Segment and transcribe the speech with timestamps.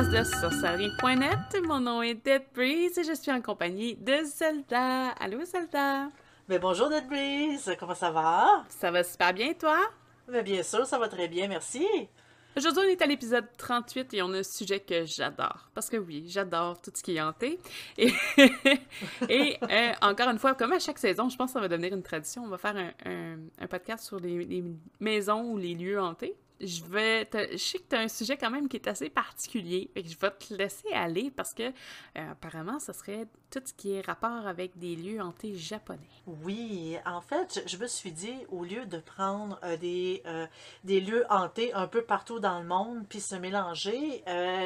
[0.00, 1.66] podcast de sorcellerie.net.
[1.66, 5.08] Mon nom est Dead Breeze et je suis en compagnie de Zelda.
[5.20, 6.08] Allô Zelda?
[6.48, 8.64] Mais bonjour Dead Breeze, comment ça va?
[8.70, 9.78] Ça va super bien toi?
[10.28, 11.86] Mais bien sûr, ça va très bien, merci.
[12.56, 15.68] Aujourd'hui, on est à l'épisode 38 et on a un sujet que j'adore.
[15.74, 17.58] Parce que oui, j'adore tout ce qui est hanté.
[17.98, 18.10] Et,
[19.28, 21.92] et euh, encore une fois, comme à chaque saison, je pense que ça va devenir
[21.92, 22.44] une tradition.
[22.44, 24.64] On va faire un, un, podcast sur les, les,
[24.98, 28.50] maisons ou les lieux hantés je vais je sais que tu as un sujet quand
[28.50, 32.78] même qui est assez particulier, et je vais te laisser aller parce que euh, apparemment
[32.78, 35.98] ce serait tout ce qui est rapport avec des lieux hantés japonais.
[36.26, 40.46] Oui, en fait, je, me suis dit au lieu de prendre euh, des, euh,
[40.84, 44.22] des lieux hantés un peu partout dans le monde puis se mélanger,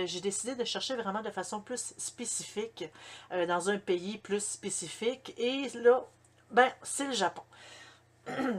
[0.06, 2.84] j'ai décidé de chercher vraiment de façon plus spécifique
[3.31, 6.05] dans un pays plus spécifique et là
[6.51, 7.42] ben c'est le Japon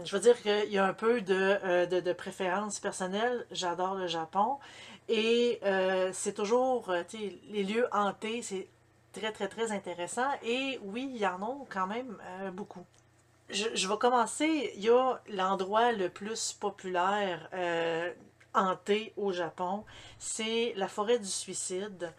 [0.04, 3.46] je veux dire qu'il y a un peu de, euh, de, préférence personnelle.
[3.52, 4.58] J'adore le Japon.
[5.10, 7.04] Et euh, c'est toujours, euh,
[7.50, 8.68] les lieux hantés, c'est
[9.14, 10.30] très, très, très intéressant.
[10.44, 12.18] Et oui, il y en a quand même
[12.54, 12.86] beaucoup.
[13.50, 14.72] Je, vais commencer.
[14.76, 17.50] Il y a l'endroit le plus populaire
[18.54, 19.84] hanté au Japon.
[20.18, 22.12] C'est la forêt du suicide.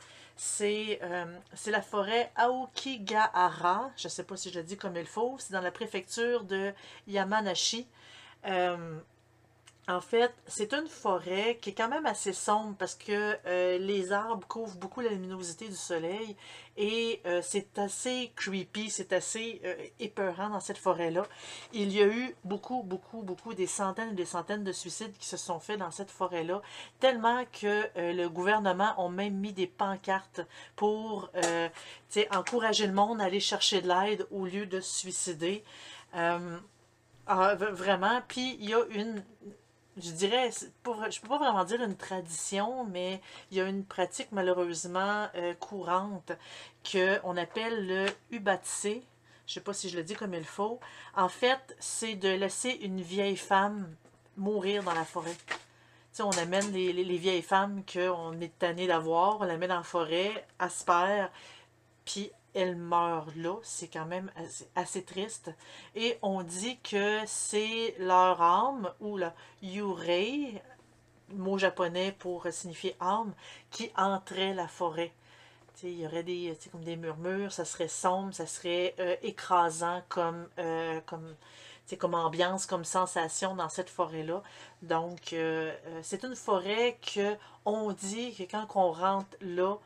[0.61, 3.91] Euh, c'est la forêt Aokigahara.
[3.97, 5.37] Je ne sais pas si je le dis comme il faut.
[5.39, 6.73] C'est dans la préfecture de
[7.07, 7.87] Yamanashi.
[8.47, 8.99] Euh,
[9.89, 14.11] en fait, c'est une forêt qui est quand même assez sombre parce que euh, les
[14.11, 16.37] arbres couvrent beaucoup la luminosité du soleil
[16.77, 21.23] et euh, c'est assez creepy, c'est assez euh, épeurant dans cette forêt-là.
[21.73, 25.29] Il y a eu beaucoup, beaucoup, beaucoup, des centaines et des centaines de suicides qui
[25.29, 26.63] se sont faits dans cette forêt-là,
[26.99, 30.41] tellement que le gouvernement a même mis des pancartes
[30.75, 31.31] pour
[32.33, 35.63] encourager le monde à aller chercher de l'aide au lieu de se suicider.
[36.13, 39.25] Ah, vraiment, puis il y a une
[39.97, 40.51] je dirais,
[40.83, 43.21] pour, je peux pas vraiment dire une tradition, mais
[43.51, 46.33] il y a une pratique malheureusement euh, courante
[46.91, 48.89] qu'on appelle le ubatse.
[49.47, 50.81] Je sais pas si je le dis comme il faut.
[51.15, 53.95] En fait, c'est de laisser une vieille femme
[54.37, 55.37] mourir dans la forêt.
[56.13, 59.77] sais, on amène les, les, vieilles femmes qu'on est tanné d'avoir, on la met dans
[59.77, 61.31] la forêt, aspère,
[62.05, 63.57] puis elle meurt là.
[63.63, 64.31] C'est quand même
[64.75, 65.51] assez, triste.
[65.95, 70.63] Et on dit que c'est leur âme, ou la yurei,
[71.31, 73.35] mot japonais pour signifier âme,
[73.71, 75.13] qui entrait la forêt.
[75.83, 80.49] il y aurait des, comme des murmures, ça serait sombre, ça serait euh, écrasant comme,
[80.59, 84.43] euh, comme, ambiance, comme sensation dans cette forêt-là.
[84.83, 87.37] Donc, euh, c'est une forêt que
[87.67, 89.77] on dit que quand on rentre là,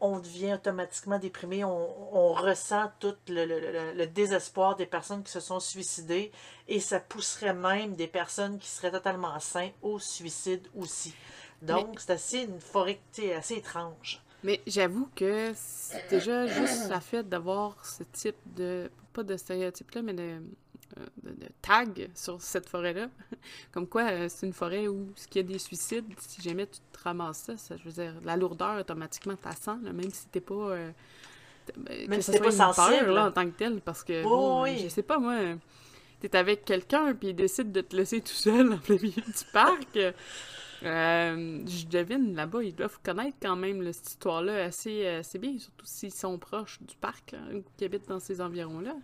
[0.00, 6.30] on devient automatiquement déprimé, on, ressent tout le, désespoir des personnes qui se sont suicidées
[6.68, 11.14] et ça pousserait même des personnes qui seraient totalement sains au suicide aussi.
[11.62, 13.00] Donc, c'est assez une forêt
[13.36, 14.20] assez étrange.
[14.42, 20.02] Mais j'avoue que c'est déjà juste la fait d'avoir ce type de, pas de stéréotype-là,
[20.02, 20.42] mais de,
[20.98, 23.08] euh, de, tag sur cette forêt-là.
[23.72, 26.66] Comme quoi, euh, c'est une forêt où ce qu'il y a des suicides, si jamais
[26.66, 30.54] tu te ramasses ça, je veux dire, la lourdeur automatiquement t'assent, même si t'es pas.
[30.54, 30.90] Euh,
[31.76, 33.10] ben, même si t'es pas sensible.
[33.10, 34.22] là, en tant que tel, parce que.
[34.22, 35.36] bon, Je sais pas, moi,
[36.20, 39.44] t'es avec quelqu'un, puis il décide de te laisser tout seul en plein milieu du
[39.52, 39.88] parc.
[40.82, 46.12] je devine, là-bas, ils doivent connaître quand même cette histoire-là assez, assez bien, surtout s'ils
[46.12, 48.94] sont proches du parc, ou qui habitent dans ces environs-là.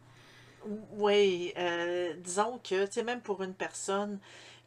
[0.92, 4.18] Oui, euh, disons que, tu sais, même pour une personne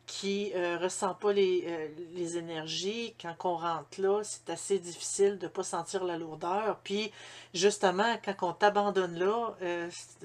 [0.06, 5.38] qui euh, ressent pas les, euh, les énergies, quand on rentre là, c'est assez difficile
[5.38, 6.80] de pas sentir la lourdeur.
[6.84, 7.12] Puis,
[7.54, 9.56] justement, quand on t'abandonne là,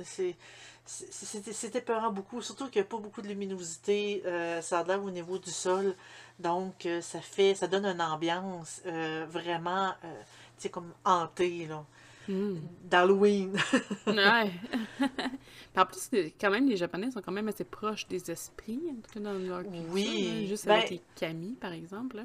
[0.04, 0.36] c'est
[0.86, 4.22] c'est épeurant beaucoup, surtout qu'il n'y a pas beaucoup de luminosité,
[4.62, 5.94] ça a au niveau du sol,
[6.38, 8.80] donc ça fait, ça donne une ambiance
[9.28, 10.08] vraiment, tu
[10.62, 11.84] sais, comme hantée, là.
[12.28, 12.58] Hmm.
[12.84, 13.56] d'Halloween.
[14.06, 14.52] ouais.
[15.76, 19.14] en plus, quand même, les Japonais sont quand même assez proches des esprits, en tout
[19.14, 19.82] cas dans leur culture.
[19.90, 20.46] Oui.
[20.46, 22.22] juste avec ben les kami, par exemple.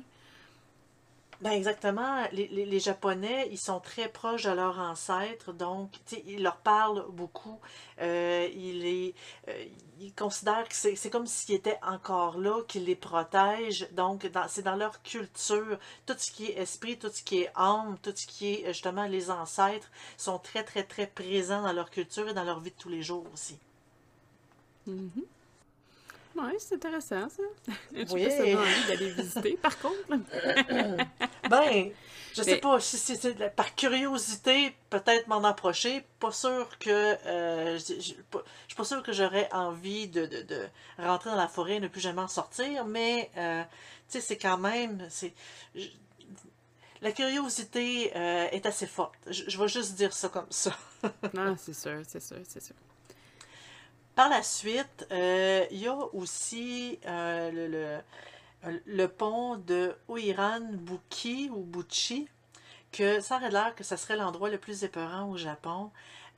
[1.43, 2.25] Ben exactement.
[2.31, 5.91] Les, les, Japonais, ils sont très proches de leurs ancêtres, donc
[6.25, 7.59] ils leur parlent beaucoup.
[7.99, 9.13] Euh, ils,
[9.49, 9.65] euh,
[9.99, 13.89] ils considèrent que c'est comme s'ils étaient encore là, qu'ils les protègent.
[13.91, 15.77] Donc, c'est dans leur culture.
[16.05, 19.03] Tout ce qui est esprit, tout ce qui est âme, tout ce qui est justement
[19.03, 22.79] les ancêtres sont très, très, très présents dans leur culture et dans leur vie de
[22.79, 23.57] tous les jours aussi.
[24.87, 25.25] Mm-hmm.
[26.35, 27.43] Oui, c'est intéressant, ça.
[27.93, 28.25] Je oui.
[28.27, 29.95] pas envie d'aller visiter, par contre.
[31.49, 31.91] ben,
[32.33, 36.03] je sais pas, si c'est par curiosité, peut-être m'en approcher.
[36.19, 36.89] Pas sûr que.
[37.27, 38.15] Euh, je suis
[38.75, 42.01] pas sûr que j'aurais envie de, de, de, rentrer dans la forêt et ne plus
[42.01, 43.61] jamais en sortir, mais, euh,
[44.09, 45.05] tu sais, c'est quand même.
[45.09, 45.33] c'est
[47.01, 49.15] la curiosité euh, est assez forte.
[49.27, 50.75] Je, je vais juste dire ça comme ça.
[51.33, 52.75] non, c'est sûr, c'est sûr, c'est sûr.
[54.15, 58.01] Par la suite, euh, il y a aussi euh,
[58.85, 62.27] le, pont de Oiran Buki ou Buchi,
[62.91, 65.89] que ça aurait l'air que ça serait l'endroit le plus épeurant au Japon.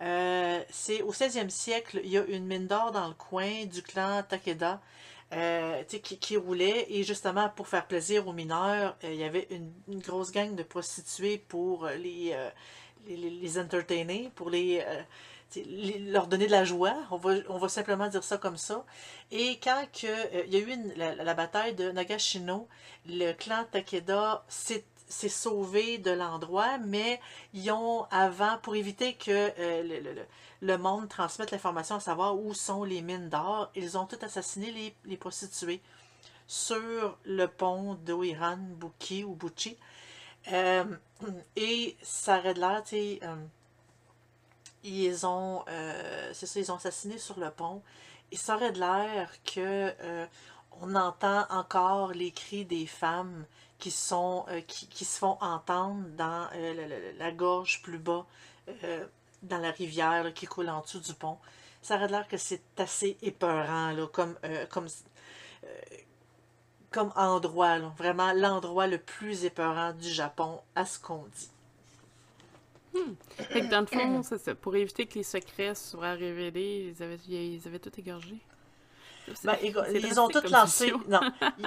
[0.01, 3.81] Euh, c'est au 16e siècle, il y a une mine d'or dans le coin du
[3.81, 4.80] clan Takeda
[5.89, 6.86] qui, qui, roulait.
[6.89, 11.39] Et justement, pour faire plaisir aux mineurs, il y avait une, grosse gang de prostituées
[11.50, 12.33] pour les,
[13.06, 14.81] les, les, entertainer, pour les,
[16.12, 16.95] leur donner de la joie.
[17.12, 18.86] On va, simplement dire ça comme ça.
[19.31, 22.68] Et quand que, il y a eu la, bataille de Nagashino,
[23.07, 27.19] le clan Takeda s'est sauvé de l'endroit, mais
[27.53, 30.25] ils ont avant, pour éviter que euh,
[30.62, 34.71] le, monde transmette l'information à savoir où sont les mines d'or, ils ont tout assassiné
[34.71, 35.81] les, les prostituées
[36.47, 39.77] sur le pont d'Oiran, Buki ou Buchi.
[40.51, 40.83] Euh,
[41.56, 43.36] et ça aurait de l'air, tu euh,
[44.86, 47.82] ils ont, euh, c'est ça, ils ont assassiné sur le pont.
[48.32, 50.28] Et ça aurait de l'air que
[50.82, 53.46] on entend encore les cris des femmes
[53.80, 58.26] qui, sont, euh, qui, qui, se font entendre dans euh, la, gorge plus bas,
[58.84, 59.06] euh,
[59.44, 61.38] dans la rivière qui coule en dessous du pont.
[61.81, 64.36] Ça aurait l'air que c'est assez épeurant comme,
[64.72, 64.88] comme,
[66.90, 71.52] comme endroit, vraiment l'endroit le plus épeurant du Japon, à ce qu'on dit.
[72.95, 73.13] Hmm.
[73.50, 74.56] Fait que dans le fond, c'est ça.
[74.56, 78.38] Pour éviter que les secrets soient révélés, ils avaient, ils avaient tout égorgé.
[79.44, 79.57] Ben,
[79.94, 80.94] ils ont tout lancé.
[81.07, 81.19] Non,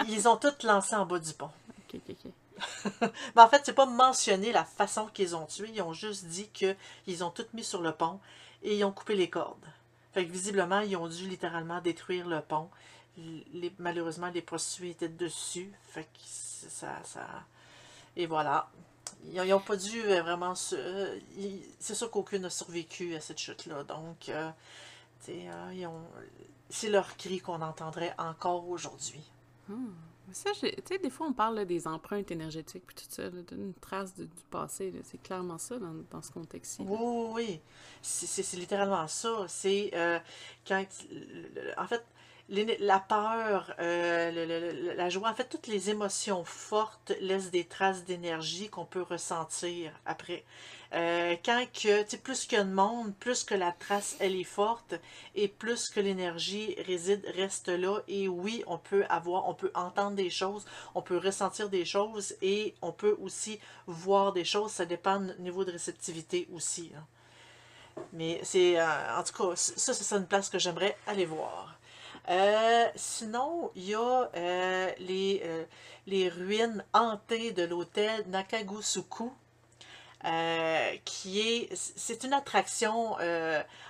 [0.08, 1.50] ils ont lancé en bas du pont.
[1.92, 3.10] Mais
[3.42, 5.70] en fait, c'est pas mentionné la façon qu'ils ont tué.
[5.74, 8.20] Ils ont juste dit qu'ils ont tout mis sur le pont
[8.62, 9.66] et ils ont coupé les cordes.
[10.12, 12.68] Fait que visiblement, ils ont dû littéralement détruire le pont.
[13.52, 15.72] Les, malheureusement, les prostituées étaient dessus.
[15.88, 17.26] Fait que ça, ça...
[18.16, 18.70] Et voilà.
[19.24, 20.54] Ils n'ont pas dû euh, vraiment...
[20.72, 21.18] Euh,
[21.78, 23.84] c'est sûr qu'aucune n'a survécu à cette chute-là.
[23.84, 24.50] Donc, euh,
[25.28, 25.88] euh,
[26.70, 29.22] c'est leur cri qu'on entendrait encore aujourd'hui.
[29.68, 29.88] Hmm.
[30.32, 33.74] Ça, tu sais, des fois, on parle là, des empreintes énergétiques puis tout ça, d'une
[33.74, 34.92] trace de, du passé.
[35.04, 36.82] C'est clairement ça dans, dans ce contexte-ci.
[36.82, 37.60] Oui, oui, oui.
[38.02, 39.46] C'est littéralement ça.
[39.48, 39.90] C'est
[40.66, 40.84] quand.
[41.78, 42.04] En fait,
[42.48, 48.68] la peur, euh, la joie, en fait, toutes les émotions fortes laissent des traces d'énergie
[48.68, 50.44] qu'on peut ressentir après.
[50.94, 54.16] Euh, quand que, tu sais, plus qu'il y a de monde, plus que la trace,
[54.20, 54.94] elle est forte,
[55.34, 60.16] et plus que l'énergie réside, reste là, et oui, on peut avoir, on peut entendre
[60.16, 60.64] des choses,
[60.94, 65.34] on peut ressentir des choses, et on peut aussi voir des choses, ça dépend du
[65.40, 66.90] niveau de réceptivité aussi.
[66.96, 67.04] Hein.
[68.12, 71.77] Mais c'est, euh, en tout cas, ça, c'est une place que j'aimerais aller voir.
[72.28, 75.64] Euh, sinon, il y a euh, les, euh,
[76.06, 79.30] les ruines hantées de l'hôtel Nakagusuku,
[81.04, 83.16] qui est, c'est une attraction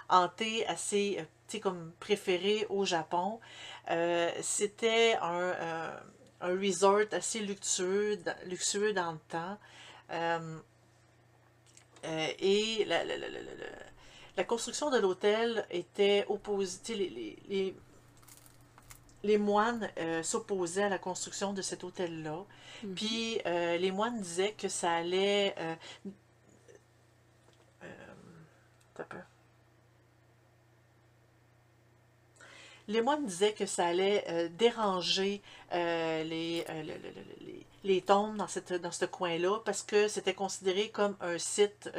[0.09, 1.27] hantée assez,
[1.63, 3.41] comme préférée au Japon.
[4.43, 5.97] C'était un,
[6.43, 9.59] un resort assez luxueux, luxueux dans le temps.
[12.05, 13.29] et la, la, la,
[14.37, 17.75] la, construction de l'hôtel était opposée, les
[19.23, 22.39] les moines euh, s'opposaient à la construction de cet hôtel-là.
[22.39, 22.95] Mm -hmm.
[22.95, 25.55] Puis euh, les moines disaient que ça allait...
[25.59, 25.75] Euh,
[32.89, 39.05] les moines disaient que ça allait déranger les, les, les, tombes dans, cette, dans ce
[39.05, 41.91] coin-là parce que c'était considéré comme un site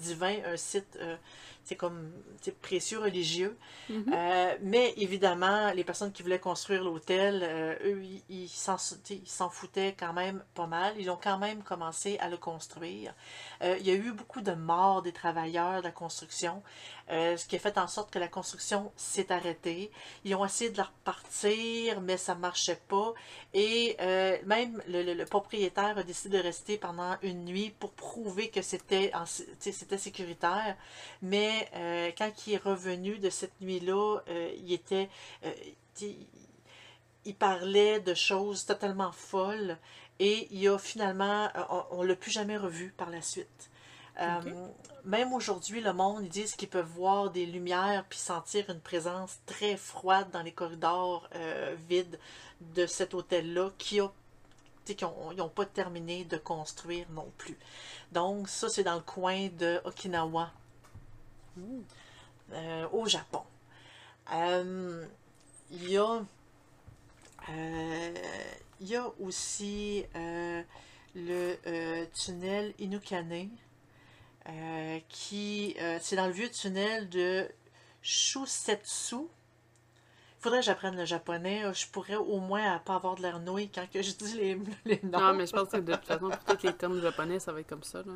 [0.00, 0.98] divin, un site
[1.64, 2.10] c'est comme
[2.62, 3.56] précieux religieux.
[3.88, 4.12] Mm -hmm.
[4.12, 10.12] euh, mais évidemment, les personnes qui voulaient construire l'hôtel, euh, eux, ils s'en foutaient quand
[10.12, 10.94] même pas mal.
[10.98, 13.14] Ils ont quand même commencé à le construire.
[13.62, 16.54] Euh, il y a eu beaucoup de morts des travailleurs de la construction,
[17.10, 19.82] euh, ce qui a fait en sorte que la construction s'est arrêtée.
[20.24, 23.14] Ils ont essayé de la repartir, mais ça marchait pas.
[23.54, 27.92] Et euh, même le, le, le, propriétaire a décidé de rester pendant une nuit pour
[27.92, 29.12] prouver que c'était
[29.58, 30.76] c'était sécuritaire.
[31.22, 35.08] Mais euh, quand il est revenu de cette nuit-là, euh, il était...
[36.00, 36.16] Il,
[37.24, 39.76] il parlait de choses totalement folles
[40.18, 41.48] et il a finalement,
[41.90, 43.70] on ne l'a plus jamais revu par la suite.
[44.16, 44.50] Okay.
[44.50, 44.66] Euh,
[45.04, 49.38] même aujourd'hui, le monde, ils disent qu'ils peuvent voir des lumières puis sentir une présence
[49.46, 52.18] très froide dans les corridors euh, vides
[52.60, 54.10] de cet hôtel-là qui a
[55.36, 57.56] n'ont pas terminé de construire non plus.
[58.10, 60.50] Donc, ça, c'est dans le coin de Okinawa,
[62.52, 63.42] euh, au Japon.
[64.32, 65.06] Euh,
[65.70, 66.22] il y a
[68.80, 70.04] il y a aussi
[71.14, 73.48] le euh, tunnel Inukane,
[74.48, 77.48] euh, qui euh, c'est dans le vieux tunnel de
[78.02, 79.28] Shusetsu.
[80.40, 81.62] Faudrait que j'apprenne le japonais.
[81.74, 85.00] Je pourrais au moins pas avoir de l'air noué quand que je dis les, les
[85.02, 85.20] noms.
[85.20, 87.60] Non, mais je pense que de toute façon, pour tous les termes japonais, ça va
[87.60, 87.98] être comme ça.
[87.98, 88.12] Là.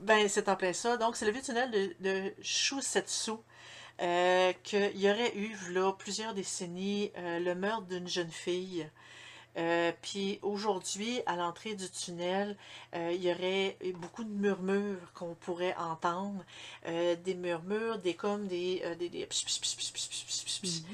[0.00, 0.96] Ben, c'est en plein ça.
[0.96, 3.32] Donc, c'est le vieux tunnel de, de Shusetsu.
[4.00, 8.88] Euh, qu'il y aurait eu, là, plusieurs décennies, euh, le meurtre d'une jeune fille.
[9.58, 12.56] Euh, puis aujourd'hui, à l'entrée du tunnel,
[12.94, 16.42] euh, il y aurait beaucoup de murmures qu'on pourrait entendre.
[16.86, 20.84] Euh, des murmures, des comme des, euh, des, des, pss,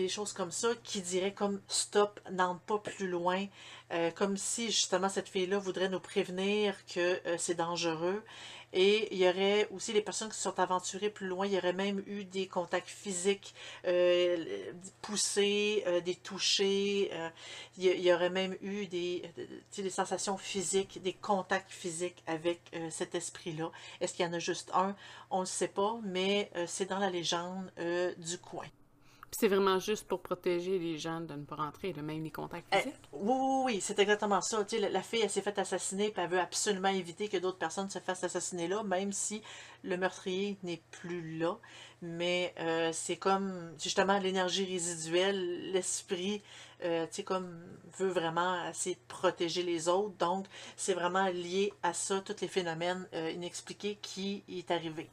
[0.00, 3.46] des choses comme ça qui diraient comme stop, n'entre pas plus loin.
[3.92, 8.22] Euh, comme si justement cette fille-là voudrait nous prévenir que euh, c'est dangereux.
[8.72, 11.44] Et il y aurait aussi les personnes qui se sont aventurées plus loin.
[11.44, 13.52] Il y aurait même eu des contacts physiques
[13.84, 17.10] euh, poussés, des touchés.
[17.76, 19.28] il, y, aurait même eu des,
[19.76, 23.72] des sensations physiques, des contacts physiques avec cet esprit-là.
[24.00, 24.94] Est-ce qu'il y en a juste un?
[25.32, 27.72] On ne sait pas, mais c'est dans la légende
[28.18, 28.68] du coin.
[29.32, 32.66] C'est vraiment juste pour protéger les gens de ne pas rentrer, là, même les contacts
[32.72, 32.94] Eh, physiques.
[33.12, 34.64] oui, oui, oui, c'est exactement ça.
[34.64, 37.36] Tu sais, la, la fille, elle s'est faite assassiner, puis elle veut absolument éviter que
[37.36, 39.40] d'autres personnes se fassent assassiner là, même si
[39.84, 41.56] le meurtrier n'est plus là.
[42.02, 46.42] Mais euh, c'est comme, justement, l'énergie résiduelle, l'esprit,
[46.84, 47.62] euh, tu sais, comme,
[47.98, 50.16] veut vraiment essayer de protéger les autres.
[50.18, 50.46] Donc,
[50.76, 55.08] c'est vraiment lié à ça, tous les phénomènes euh, inexpliqués qui est arrivé.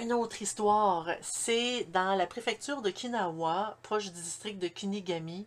[0.00, 5.46] Une autre histoire, c'est dans la préfecture de Kinawa, proche du district de Kunigami,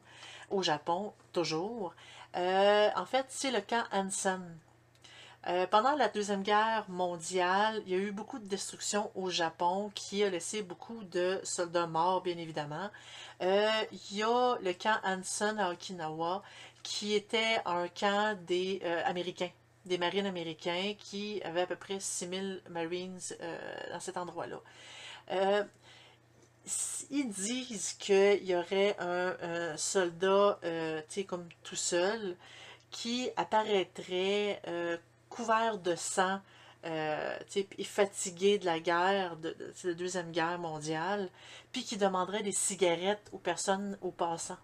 [0.50, 1.94] au Japon, toujours.
[2.38, 4.58] Euh, en fait, c'est le camp Hansen.
[5.48, 9.92] Euh, pendant la Deuxième Guerre mondiale, il y a eu beaucoup de destruction au Japon
[9.94, 12.90] qui a laissé beaucoup de soldats morts, bien évidemment.
[13.42, 16.42] Euh, il y a le camp Hansen à Okinawa
[16.84, 19.50] qui était un camp des Américains,
[19.88, 23.58] des marines américains qui avaient à peu près 6000 Marines euh,
[23.92, 24.62] dans cet endroit-là.
[25.32, 25.64] Euh,
[27.10, 32.36] ils disent qu'il y aurait un, soldat, euh, tu sais, comme tout seul,
[32.92, 34.62] qui apparaîtrait
[35.30, 36.40] couvert de sang,
[36.84, 41.30] et fatigué de la guerre, de, de la Deuxième Guerre mondiale,
[41.72, 44.58] puis qui demanderait des cigarettes aux personnes, aux passants.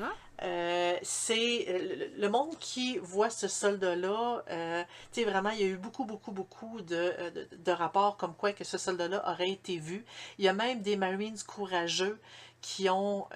[0.00, 0.12] Ah.
[0.42, 4.82] Euh, c'est euh, le, monde qui voit ce soldat-là, euh,
[5.12, 8.64] tu sais, vraiment, il y a eu beaucoup, beaucoup, beaucoup de, rapports comme quoi que
[8.64, 10.04] ce soldat-là aurait été vu.
[10.38, 12.18] Il y a même des Marines courageux
[12.60, 13.28] qui ont,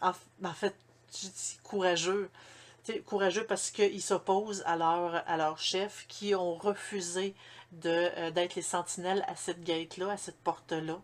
[0.00, 0.74] en, fait,
[1.62, 2.30] courageux,
[3.04, 7.34] courageux parce qu'ils s'opposent à leur, à leur chef, qui ont refusé
[7.72, 11.00] d'être les sentinelles à cette gate-là, à cette porte-là,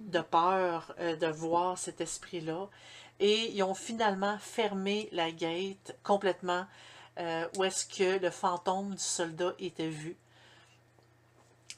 [0.00, 2.68] de peur de voir cet esprit-là.
[3.20, 6.66] Et ils ont finalement fermé la gate complètement
[7.18, 10.16] euh, où est-ce que le fantôme du soldat était vu.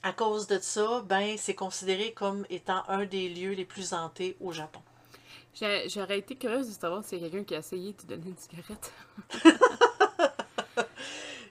[0.02, 4.36] À cause de ça, ben, c'est considéré comme étant un des lieux les plus hantés
[4.40, 4.80] au Japon.
[5.86, 8.36] J'aurais été curieuse de savoir y a quelqu'un qui a essayé de te donner une
[8.36, 8.92] cigarette.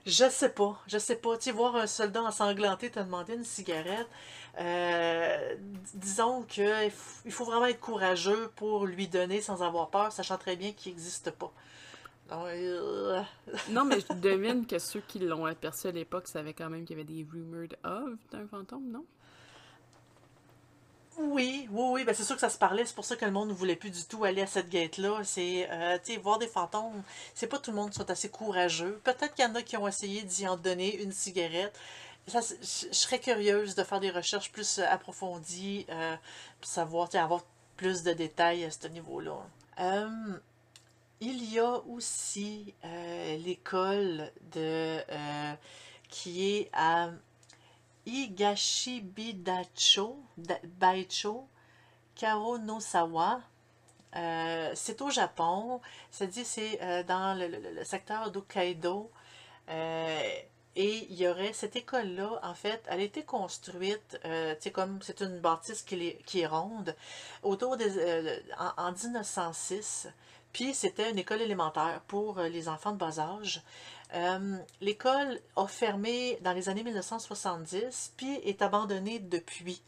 [0.08, 1.36] Je sais pas, je sais pas.
[1.36, 4.08] Tu sais, voir un soldat ensanglanté te demander une cigarette,
[4.58, 5.54] euh,
[5.94, 6.86] disons que
[7.24, 10.92] il faut vraiment être courageux pour lui donner sans avoir peur, sachant très bien qu'il
[10.92, 11.52] n'existe pas.
[12.28, 13.22] Donc, euh,
[13.70, 16.98] Non, mais je devine que ceux qui l'ont aperçu à l'époque savaient quand même qu'il
[16.98, 19.04] y avait des rumored of d'un fantôme, non?
[21.20, 23.32] Oui, oui, oui, ben c'est sûr que ça se parlait, c'est pour ça que le
[23.32, 25.24] monde ne voulait plus du tout aller à cette gate-là.
[25.24, 27.02] C'est, euh, tu sais, voir des fantômes,
[27.34, 29.00] c'est pas tout le monde qui sont assez courageux.
[29.02, 31.76] Peut-être qu'il y en a qui ont essayé d'y en donner une cigarette.
[32.28, 32.38] Je
[32.92, 36.16] serais curieuse de faire des recherches plus euh, approfondies, euh,
[36.60, 37.42] pour savoir, avoir
[37.76, 39.38] plus de détails à ce niveau-là.
[39.80, 40.38] Euh,
[41.20, 42.74] il y a aussi
[43.44, 44.98] l'école de
[46.08, 47.10] qui est à
[48.06, 51.48] Higashibidacho, Da- Baicho,
[52.14, 53.40] Karonosawa.
[54.16, 55.80] Euh, c'est au Japon.
[56.20, 59.10] Dit c'est dans le, le- le secteur d'Hokkaido.
[60.80, 64.70] Et il y aurait cette école-là, en fait, elle a été construite, euh, tu sais,
[64.70, 66.94] comme c'est une bâtisse qui est, qui est ronde,
[67.42, 70.06] autour des, euh, en, en 1906.
[70.52, 73.60] Puis c'était une école élémentaire pour euh, les enfants de bas âge.
[74.80, 79.82] L'école a fermé dans les années 1970, puis est abandonnée depuis.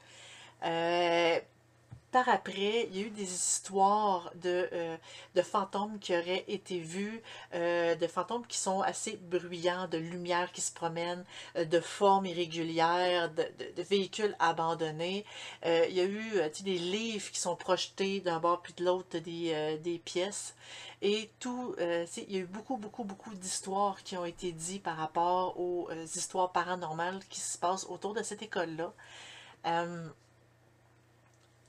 [2.12, 4.96] Par après, il y a eu des histoires de, euh,
[5.44, 7.22] fantômes qui auraient été vus,
[7.54, 11.24] euh, de fantômes qui sont assez bruyants, de lumière qui se promènent,
[11.56, 13.44] euh, de formes irrégulières, de,
[13.82, 15.24] véhicules abandonnés.
[15.64, 20.02] il y a eu des livres qui sont projetés d'un bord puis de l'autre des
[20.04, 20.54] pièces.
[21.02, 24.96] Et tout, il y a eu beaucoup, beaucoup, beaucoup d'histoires qui ont été dites par
[24.96, 28.92] rapport aux histoires paranormales qui se passent autour de cette école-là.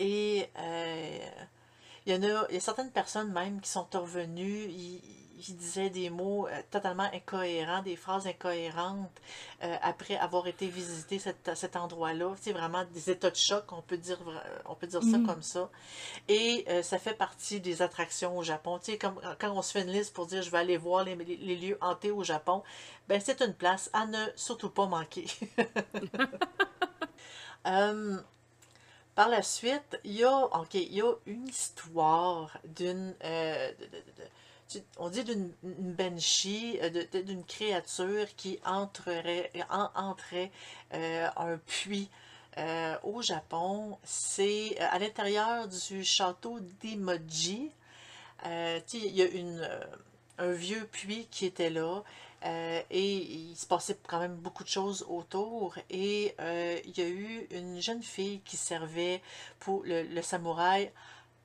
[0.01, 1.20] Et euh,
[2.08, 5.91] il, y en a, il y a certaines personnes même qui sont revenues, ils, disaient
[5.91, 9.10] des mots euh, totalement incohérents, des phrases incohérentes
[9.63, 12.34] euh, après avoir été visiter cet endroit-là.
[12.41, 14.20] C'est vraiment des états de choc, on peut dire,
[14.65, 15.25] on peut dire ça mm.
[15.27, 15.70] comme ça.
[16.27, 18.79] Et ça fait partie des attractions au Japon.
[18.79, 21.03] Tu sais, comme quand on se fait une liste pour dire je vais aller voir
[21.03, 22.63] les, les lieux hantés au Japon,
[23.08, 25.27] ben c'est une place à ne surtout pas manquer.
[29.22, 33.72] Par la suite, il y a, il y a une histoire d'une, euh,
[34.98, 39.51] on dit d'une banshee, euh, d'une créature qui entrerait,
[39.96, 40.50] entrait
[40.96, 42.10] euh, un puits
[43.04, 44.00] au Japon.
[44.04, 47.70] C'est à l'intérieur du château d'Emoji.
[48.44, 49.70] il y a une,
[50.40, 52.01] un vieux puits qui était là.
[52.43, 55.75] Euh, et il se passait quand même beaucoup de choses autour.
[55.89, 59.21] Et euh, il y a eu une jeune fille qui servait
[59.60, 60.91] pour le, samouraï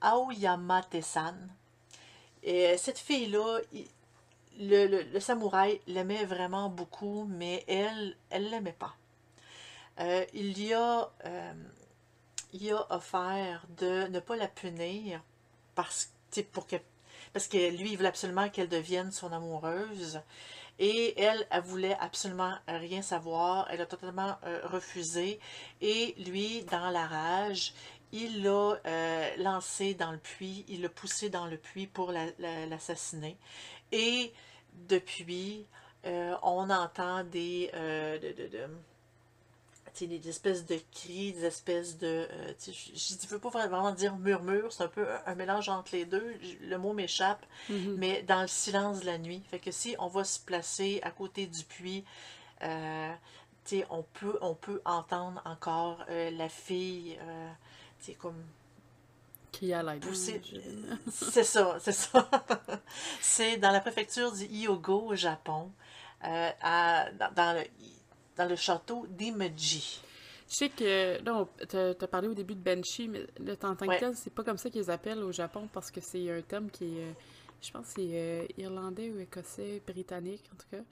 [0.00, 1.48] Aoyama-san.
[2.42, 3.60] Et cette fille-là,
[4.58, 8.94] le, le, samouraï l'aimait vraiment beaucoup, mais elle, elle l'aimait pas.
[10.00, 11.10] Euh, il, y a,
[12.52, 15.20] il a offert de ne pas la punir
[15.74, 16.10] parce,
[16.52, 16.76] pour que,
[17.32, 20.20] parce que lui, il voulait absolument qu'elle devienne son amoureuse.
[20.78, 23.66] Et elle, elle voulait absolument rien savoir.
[23.70, 25.40] Elle a totalement euh, refusé.
[25.80, 27.72] Et lui, dans la rage,
[28.12, 30.64] il l'a euh, lancé dans le puits.
[30.68, 33.36] Il l'a poussé dans le puits pour l'assassiner.
[33.92, 34.32] Et
[34.74, 35.66] depuis,
[36.04, 37.70] euh, on entend des...
[37.72, 38.68] de,
[40.04, 42.28] des espèces de cris, des espèces de...
[42.30, 46.04] Euh, je ne veux pas vraiment dire murmure, c'est un peu un, mélange entre les
[46.04, 47.94] deux, le mot m'échappe, mm-hmm.
[47.96, 49.42] mais dans le silence de la nuit.
[49.50, 52.04] Fait que si on va se placer à côté du puits,
[52.62, 53.12] euh,
[53.88, 57.18] on, peut, on peut entendre encore euh, la fille,
[58.18, 58.44] comme...
[59.50, 60.04] Qui a l'aide.
[61.10, 62.28] C'est ça, c'est ça.
[63.22, 65.72] c'est dans la préfecture du Hyogo au Japon,
[66.20, 67.64] à, dans le
[68.36, 70.00] dans le château d'Imeji.
[70.48, 73.98] Je sais que, là, tu as parlé au début de Banshee, mais le tant que
[73.98, 76.84] tel, c'est pas comme ça qu'ils appellent au Japon parce que c'est un terme qui
[76.84, 77.12] est, euh,
[77.60, 80.84] je pense, c'est euh, irlandais ou écossais, britannique en tout cas.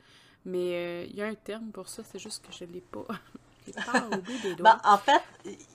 [0.44, 3.04] Mais euh, il y a un terme pour ça, c'est juste que je l'ai pas.
[3.66, 4.74] Je l'ai pas au bout des doigts.
[4.74, 5.22] Ben, en fait,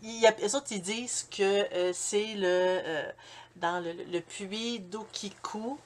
[0.03, 3.01] y a, les autres, ils disent que c'est le,
[3.55, 5.79] dans le, le puits d'Okiku,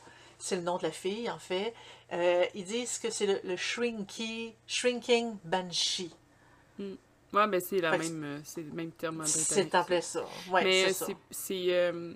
[0.44, 1.74] c'est le nom de la fille en fait,
[2.12, 6.14] euh, ils disent que c'est le, shrinky, Shrinking Banshee.
[6.78, 6.96] Hmm.
[7.32, 9.48] Ouais, ben c'est la même, euh, c'est le même terme en britannique.
[9.48, 10.26] C'est appelé ça.
[10.52, 10.92] Ouais, Mais
[11.32, 12.14] c'est euh,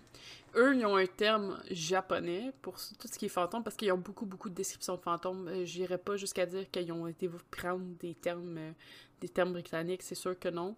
[0.58, 3.98] eux, ils ont un terme japonais pour tout ce qui est fantôme parce qu'ils ont
[3.98, 5.64] beaucoup, beaucoup de descriptions de fantômes.
[5.64, 8.74] J'irais pas jusqu'à dire qu'ils ont été prendre des termes,
[9.22, 10.76] des termes britanniques, c'est sûr que non.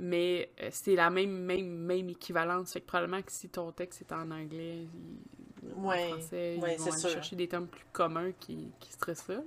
[0.00, 2.72] Mais c'est la même, même, même équivalence.
[2.72, 4.86] Fait que probablement que si ton texte est en anglais,
[5.76, 6.54] ouais, français.
[6.54, 9.42] ils vont aller chercher des termes plus communs qui, qui stressent ça.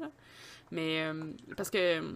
[0.71, 2.11] Mais euh, parce que, tu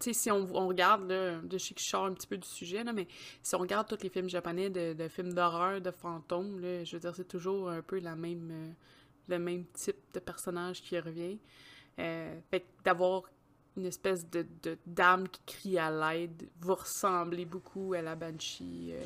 [0.00, 2.48] sais, si on, on regarde, là, je sais que je sors un petit peu du
[2.48, 3.06] sujet, là, mais
[3.42, 6.96] si on regarde tous les films japonais de, de films d'horreur, de fantômes, là, je
[6.96, 8.72] veux dire, c'est toujours un peu la même, euh,
[9.28, 11.38] le même type de personnage qui revient.
[11.98, 13.22] Euh, fait d'avoir
[13.76, 18.92] une espèce de, de dame qui crie à l'aide va ressembler beaucoup à la Banshee.
[18.92, 19.02] Euh,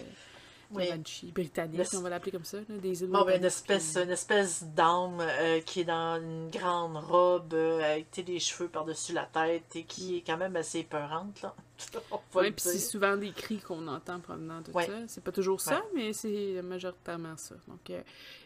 [0.71, 1.33] oui.
[1.33, 5.21] britannique, on va l'appeler comme ça, des îles bon, ben, une espèce, une espèce d'âme
[5.21, 9.85] euh, qui est dans une grande robe euh, avec des cheveux par-dessus la tête et
[9.85, 11.43] qui est quand même assez épeurante.
[11.43, 11.55] Là.
[12.35, 14.93] oui, puis c'est souvent des cris qu'on entend provenant de ça.
[15.09, 17.55] C'est pas toujours ça, mais c'est majoritairement ça.
[17.69, 18.01] Donc, euh,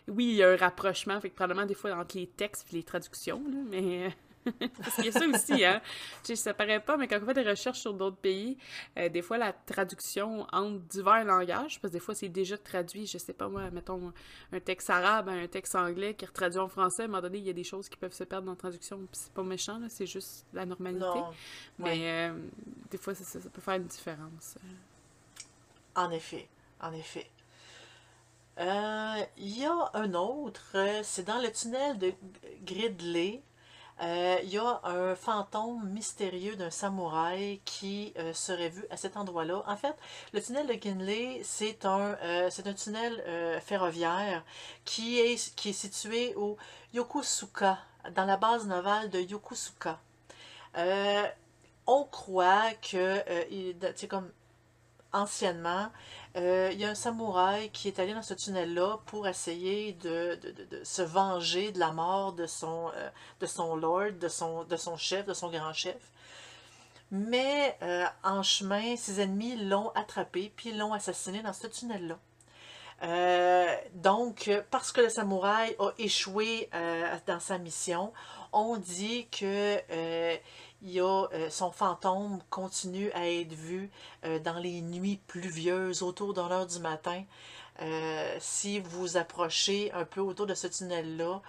[0.08, 2.76] oui, il y a un rapprochement, fait que probablement des fois entre les textes et
[2.76, 4.14] les traductions, là, mais
[4.78, 5.80] Parce qu'il y a ça aussi, hein.
[6.22, 8.56] Je sais, ça paraît pas, mais quand on fait des recherches sur d'autres pays,
[8.98, 13.06] euh, des fois, la traduction entre divers langages, parce que des fois, c'est déjà traduit,
[13.06, 14.12] je sais pas moi, mettons
[14.52, 17.38] un texte arabe un texte anglais qui est traduit en français, à un moment donné,
[17.38, 19.42] il y a des choses qui peuvent se perdre dans la traduction, puis c'est pas
[19.42, 21.20] méchant, c'est juste la normalité.
[21.78, 22.34] Mais euh,
[22.90, 24.56] des fois, ça, ça, peut faire une différence.
[25.94, 26.48] En effet,
[26.80, 27.30] en effet.
[28.58, 32.12] Euh, il y a un autre, c'est dans le tunnel de
[32.64, 33.42] Gridley.
[34.02, 39.16] Euh, il y a un fantôme mystérieux d'un samouraï qui euh, serait vu à cet
[39.16, 39.62] endroit-là.
[39.66, 39.94] En fait,
[40.32, 42.16] le tunnel de Ginley, c'est un,
[42.50, 43.22] c'est un tunnel
[43.62, 44.44] ferroviaire
[44.84, 46.56] qui est, qui est situé au
[46.94, 47.78] Yokosuka,
[48.14, 49.98] dans la base navale de Yokosuka.
[51.86, 53.22] on croit que,
[53.96, 54.30] c'est comme
[55.12, 55.90] anciennement,
[56.36, 60.38] euh, il y a un samouraï qui est allé dans ce tunnel-là pour essayer de,
[60.84, 64.96] se venger de la mort de son, euh, de son lord, de son, de son
[64.96, 66.12] chef, de son grand chef.
[67.10, 72.18] Mais euh, en chemin, ses ennemis l'ont attrapé puis l'ont assassiné dans ce tunnel-là.
[73.94, 76.70] donc, parce que le samouraï a échoué
[77.26, 78.12] dans sa mission,
[78.52, 79.80] on dit que
[80.82, 83.90] il y a, euh, son fantôme continue à être vu
[84.24, 87.22] euh, dans les nuits pluvieuses autour de l'heure du matin.
[87.82, 91.40] Euh, si vous approchez un peu autour de ce tunnel-là,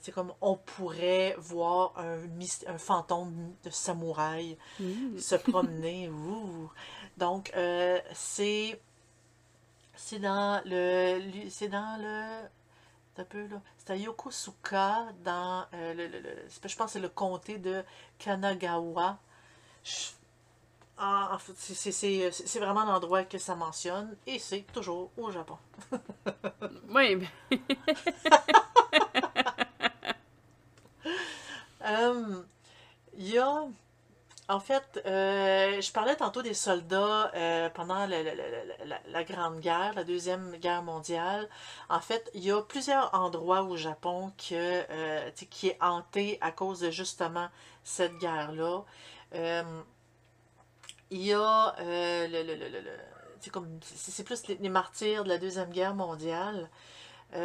[0.00, 2.20] c'est comme on pourrait voir un,
[2.66, 5.18] un fantôme de samouraï mmh.
[5.18, 6.10] se promener.
[7.18, 7.52] Donc,
[8.14, 8.80] c'est
[9.94, 12.48] c'est dans le c'est dans le
[13.18, 13.60] un peu, là.
[13.78, 17.84] C'est à Yokosuka, dans, euh, le, je pense que c'est le comté de
[18.18, 19.18] Kanagawa.
[20.98, 25.58] Ah, c'est vraiment l'endroit que ça mentionne, et c'est toujours au Japon.
[26.90, 27.60] oui, mais...
[31.84, 32.42] Euh,
[33.18, 33.64] il y a
[34.52, 40.56] en fait, euh, je parlais tantôt des soldats euh, pendant la, Grande Guerre, la Deuxième
[40.56, 41.48] Guerre mondiale.
[41.88, 46.80] En fait, il y a plusieurs endroits au Japon euh, qui est hanté à cause
[46.80, 47.48] de justement
[47.82, 48.84] cette guerre-là.
[51.10, 52.82] il y a le,
[53.82, 56.68] c'est plus les, martyrs de la Deuxième Guerre mondiale.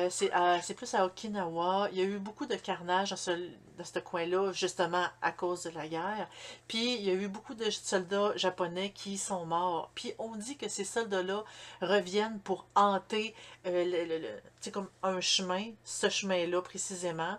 [0.09, 1.89] C'est plus à Okinawa.
[1.91, 3.31] Il y a eu beaucoup de carnage dans ce,
[3.77, 6.27] dans ce coin-là, justement à cause de la guerre.
[6.67, 9.91] Puis il y a eu beaucoup de soldats japonais qui sont morts.
[9.95, 11.43] Puis on dit que ces soldats-là
[11.81, 13.33] reviennent pour hanter
[13.65, 17.37] euh, le, le, comme un chemin, ce chemin-là précisément.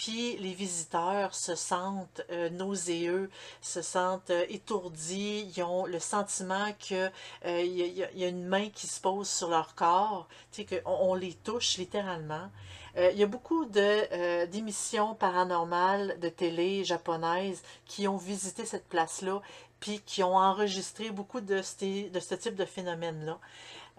[0.00, 3.28] Puis les visiteurs se sentent euh, nauséeux,
[3.60, 7.12] se sentent euh, étourdis, ils ont le sentiment qu'il
[7.44, 11.76] il y, a une main qui se pose sur leur corps, qu'on on les touche
[11.76, 12.48] littéralement.
[12.96, 18.88] Euh, il y a beaucoup euh, d'émissions paranormales de télé japonaises qui ont visité cette
[18.88, 19.42] place-là,
[19.80, 23.38] puis qui ont enregistré beaucoup de, de ce type de phénomène-là.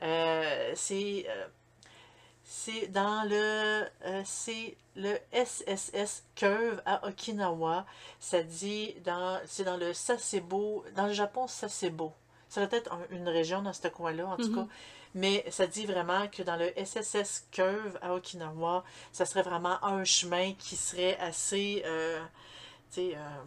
[0.01, 1.27] Euh, c'est
[2.43, 3.85] c'est dans le
[4.25, 7.85] c'est le SSS Curve à Okinawa.
[8.19, 12.13] Ça dit dans c'est dans le Sasebo, dans le Japon Sasebo.
[12.49, 14.55] Ça doit être une région dans ce coin-là en tout mm-hmm.
[14.55, 14.67] cas.
[15.13, 20.03] Mais ça dit vraiment que dans le SSS Curve à Okinawa, ça serait vraiment un
[20.05, 22.21] chemin qui serait assez, euh,
[22.91, 23.43] tu sais, euh,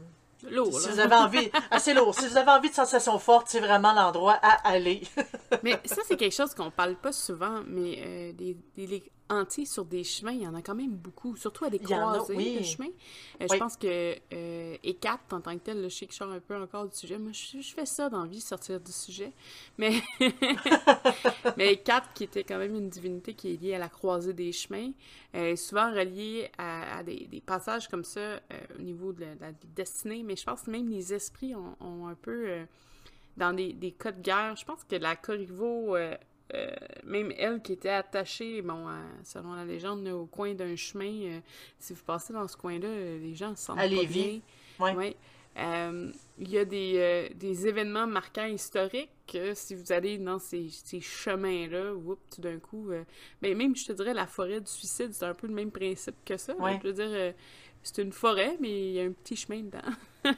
[0.50, 2.14] Lourd, si vous avez envie, assez lourd.
[2.14, 5.02] Si vous avez envie de sensations fortes, c'est vraiment l'endroit à aller.
[5.62, 8.56] mais ça, c'est quelque chose qu'on parle pas souvent, mais euh, des,
[9.30, 12.58] entiers sur des chemins, il y en a quand même beaucoup, surtout à des croisées
[12.58, 12.90] de chemins.
[13.40, 16.30] Euh, je pense que euh, ECAT, en tant que tel, je sais que je sors
[16.30, 17.18] un peu encore du sujet.
[17.18, 19.32] Moi, je, fais ça dans vie, sortir du sujet.
[19.78, 20.02] Mais,
[21.56, 21.82] mais
[22.14, 24.90] qui était quand même une divinité qui est liée à la croisée des chemins,
[25.32, 28.40] est souvent reliée à, des, passages comme ça euh,
[28.78, 30.22] au niveau de la, destinée.
[30.22, 32.48] Mais je pense que même les esprits ont, un peu...
[32.48, 32.64] Euh,
[33.36, 35.96] dans des, des, cas de guerre, je pense que la Corriveau
[36.54, 36.70] euh,
[37.04, 38.86] même elle qui était attachée, bon,
[39.22, 41.40] selon la légende, au coin d'un chemin, euh,
[41.78, 44.40] si vous passez dans ce coin-là, euh, les gens se sentent pas bien.
[44.78, 45.16] Ouais.
[46.38, 49.10] il y a des, des, événements marquants historiques
[49.54, 51.92] si vous allez dans ces, ces chemins-là,
[52.34, 52.90] tout d'un coup,
[53.40, 56.16] ben même je te dirais la forêt du suicide, c'est un peu le même principe
[56.24, 56.54] que ça.
[56.58, 57.34] je veux dire,
[57.82, 59.78] c'est une forêt, mais il y a un petit chemin dedans.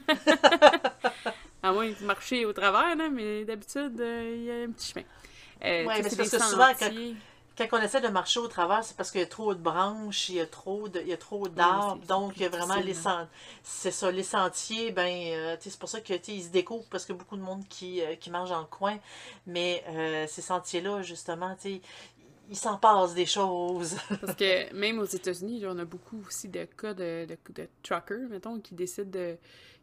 [1.62, 5.07] à moins que vous marchiez au travers, mais d'habitude, il y a un petit chemin.
[5.64, 6.69] Euh, oui, mais c'est parce que souvent,
[7.57, 10.29] quand, on essaie de marcher au travers, c'est parce qu'il y a trop de branches,
[10.29, 12.77] il y a trop de, il y a trop d'arbres, donc il y a vraiment
[12.77, 13.29] les sentiers.
[13.62, 17.19] C'est ça, les sentiers, ben, euh, c'est pour ça qu'ils se découvrent, parce qu'il y
[17.19, 18.99] a beaucoup de monde qui, euh, qui mange dans le coin,
[19.47, 19.83] mais
[20.29, 21.81] ces sentiers-là, justement, tu
[22.49, 23.97] il s'en passe des choses.
[24.21, 28.29] Parce que même aux États-Unis, on a beaucoup aussi de cas de, de, de truckers,
[28.31, 29.37] mettons, qui décident de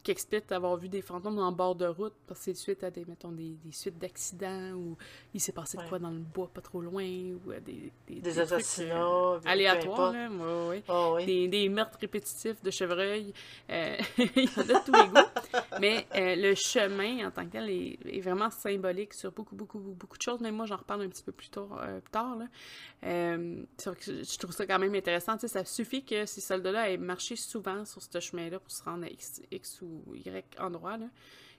[0.04, 2.92] qui expliquent avoir vu des fantômes en bord de route parce que c'est suite à
[2.92, 4.98] des, mettons, des, des suites d'accidents ou
[5.34, 7.06] il s'est passé de quoi dans le bois pas trop loin
[7.46, 10.30] ou à des, des, des, assassinats euh, aléatoires, là,
[10.68, 11.26] ouais, oh, oui.
[11.26, 13.34] des, des, meurtres répétitifs de chevreuil.
[13.70, 15.60] Euh, il y en a tous les goûts.
[15.80, 19.80] Mais euh, le chemin en tant que tel est, est, vraiment symbolique sur beaucoup, beaucoup,
[19.80, 20.42] beaucoup de choses.
[20.42, 21.80] Mais moi, j'en reparle un petit peu plus tard.
[22.04, 22.46] plus tard là.
[23.02, 25.38] je trouve ça quand même intéressant.
[25.40, 29.10] Ça suffit que ces soldats-là aient marché souvent sur ce chemin-là pour se rendre à
[29.10, 31.06] X, X ou Y endroit, là,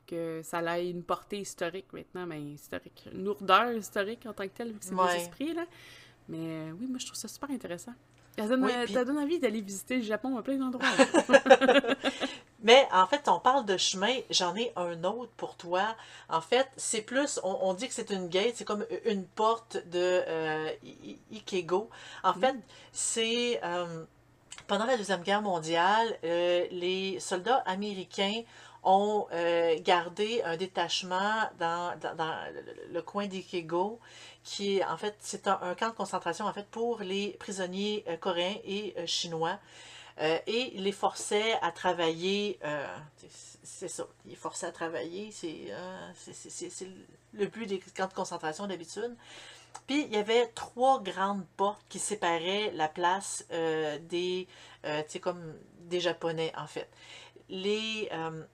[0.07, 4.55] que ça a une portée historique maintenant, mais historique, une lourdeur historique en tant que
[4.55, 5.17] telle, vu que c'est ouais.
[5.21, 5.65] esprits, là.
[6.29, 7.93] Mais euh, oui, moi, je trouve ça super intéressant.
[8.39, 10.89] Ça donne, oui, donne envie d'aller visiter le Japon à plein d'endroits.
[12.65, 15.95] Mais en fait, on parle de chemin, j'en ai un autre pour toi.
[16.31, 19.77] En fait, c'est plus, on, on, dit que c'est une gate, c'est comme une porte
[19.89, 20.71] de euh,
[21.31, 21.91] Ikego.
[22.23, 22.41] En mm.
[22.41, 22.57] fait,
[22.91, 24.05] c'est euh,
[24.67, 28.43] pendant la Deuxième Guerre mondiale, euh, les soldats américains
[28.83, 32.37] ont euh, gardé un détachement dans, dans,
[32.93, 33.99] le, coin d'Ikego,
[34.43, 38.17] qui est en fait, c'est un, camp de concentration en fait pour les prisonniers euh,
[38.17, 39.59] coréens et chinois.
[40.47, 42.61] Et les forçait à travailler,
[43.65, 45.75] c'est ça, les forçait à travailler, c'est
[47.33, 49.17] le but des camps de concentration d'habitude.
[49.87, 54.47] Puis il y avait trois grandes portes qui séparaient la place euh, des,
[54.85, 56.89] euh, comme des Japonais en fait.
[57.49, 58.45] Les, euh,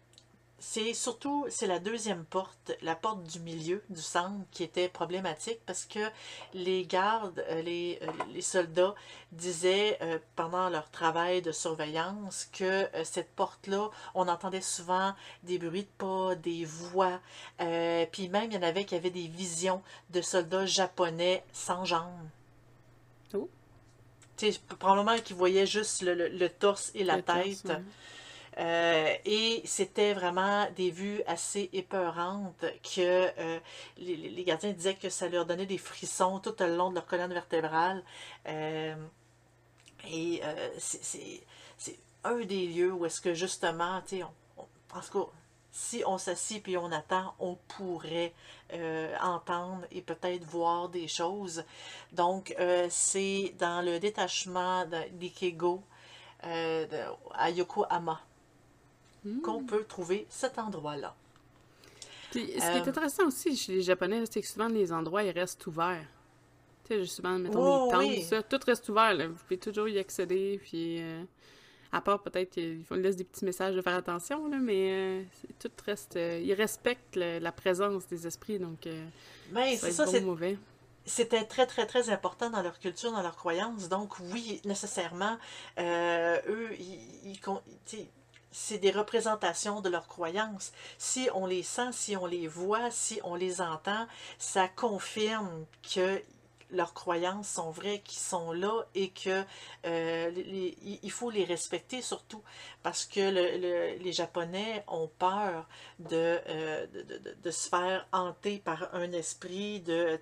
[0.61, 5.59] c'est surtout, c'est la deuxième porte, la porte du milieu, du centre, qui était problématique
[5.65, 6.01] parce que
[6.53, 8.95] les gardes, euh, les, euh, les soldats
[9.33, 15.85] disaient euh, pendant leur travail de surveillance que cette porte-là, on entendait souvent des bruits
[15.85, 17.21] de pas, des voix,
[18.13, 22.29] puis même il y en avait qui avaient des visions de soldats japonais sans jambes.
[23.33, 23.49] Oh.
[24.79, 27.63] probablement qu'ils voyaient juste le, le, torse et la le tête.
[27.63, 27.79] Torse.
[28.59, 33.61] Euh, et c'était vraiment des vues assez épeurantes que euh,
[33.97, 37.33] les, gardiens disaient que ça leur donnait des frissons tout le long de leur colonne
[37.33, 38.03] vertébrale.
[38.49, 38.95] Euh,
[40.11, 40.41] et
[40.79, 41.45] c'est
[42.25, 45.31] un des lieux où est-ce que justement, tu en tout cas,
[45.71, 48.33] si on s'assit puis on attend, on pourrait
[49.21, 51.65] entendre et peut-être voir des choses.
[52.13, 52.57] Donc,
[52.89, 55.83] c'est dans le détachement d'Ikego
[56.43, 58.21] à Yokohama
[59.25, 59.41] mmh.
[59.41, 61.15] qu'on peut trouver cet endroit-là.
[62.31, 65.37] Puis, ce qui est intéressant aussi chez les Japonais, c'est que souvent les endroits ils
[65.37, 66.07] restent ouverts.
[66.85, 68.23] Tu sais, souvent, mettons, oh, les tentes, oui.
[68.23, 69.15] ça, tout reste ouvert.
[69.15, 69.27] Là.
[69.27, 71.01] Vous pouvez toujours y accéder, puis...
[71.01, 71.23] Euh,
[71.93, 75.23] à part peut-être qu'ils laissent des petits messages de faire attention, là, mais euh,
[75.59, 76.17] tout reste.
[76.17, 78.87] Euh, ils respectent le, la présence des esprits, donc.
[78.87, 79.07] Euh,
[79.51, 80.57] ben, c'est ça, c'est mauvais.
[81.05, 83.89] C'était très, très, très important dans leur culture, dans leur croyance.
[83.89, 85.37] Donc, oui, nécessairement,
[85.79, 87.41] eux, ils, ils
[88.51, 90.73] c'est des représentations de leurs croyances.
[90.99, 94.07] Si on les sent, si on les voit, si on les entend,
[94.39, 96.23] ça confirme que
[96.73, 99.45] leurs croyances sont vraies, qui sont là et que
[99.87, 100.31] euh,
[101.03, 102.43] il faut les respecter surtout
[102.83, 108.07] parce que le, le, les Japonais ont peur de, euh, de, de, de, se faire
[108.13, 110.19] hanter par un esprit, de,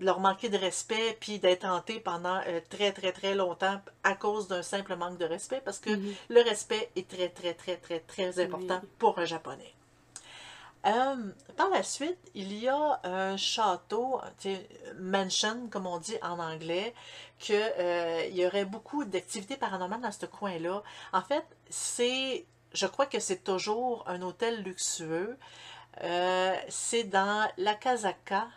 [0.00, 4.48] leur manquer de respect puis d'être hanté pendant euh, très très très longtemps à cause
[4.48, 6.14] d'un simple manque de respect parce que -hmm.
[6.28, 8.88] le respect est très très très très très important oui.
[8.98, 9.74] pour un japonais.
[10.86, 11.16] Euh,
[11.56, 14.20] par la suite, il y a un château,
[14.98, 16.94] mansion, comme on dit en anglais,
[17.38, 20.82] qu'il euh, y aurait beaucoup d'activités paranormales dans ce coin-là.
[21.12, 25.38] En fait, c'est, je crois que c'est toujours un hôtel luxueux.
[26.02, 28.48] Euh, c'est dans l'Akazaka.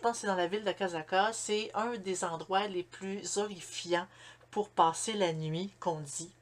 [0.00, 1.30] Je pense que c'est dans la ville d'Akazaka.
[1.34, 4.06] C'est un des endroits les plus horrifiants
[4.50, 6.32] pour passer la nuit, qu'on dit.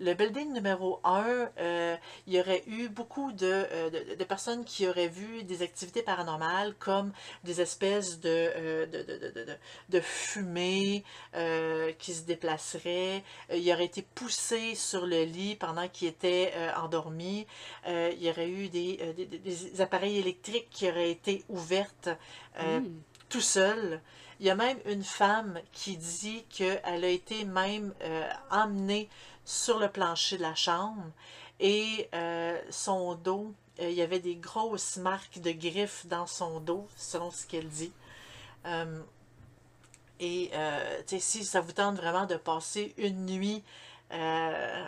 [0.00, 4.64] Le building numéro 1, euh, il y aurait eu beaucoup de, euh, de, de, personnes
[4.64, 7.12] qui auraient vu des activités paranormales comme
[7.44, 9.56] des espèces de, euh, de, de,
[9.88, 13.22] de, fumée euh, qui se déplaceraient.
[13.50, 17.46] Euh, il aurait été poussé sur le lit pendant qu'il était euh, endormi.
[17.86, 22.08] il y aurait eu des, des, des, appareils électriques qui auraient été ouvertes
[22.58, 22.84] mm.
[23.28, 24.00] tout seul.
[24.40, 27.94] Il y a même une femme qui dit qu'elle a été même
[28.50, 29.08] emmenée
[29.46, 31.02] sur le plancher de la chambre
[31.60, 36.60] et euh, son dos, euh, il y avait des grosses marques de griffes dans son
[36.60, 37.92] dos, selon ce qu'elle dit.
[38.66, 39.00] Euh,
[40.18, 40.50] et
[41.18, 43.62] si ça vous tente vraiment de passer une nuit
[44.10, 44.86] à